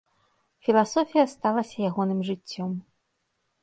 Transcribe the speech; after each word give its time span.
Філасофія 0.67 1.25
сталася 1.35 1.77
ягоным 1.91 2.19
жыццём. 2.35 2.71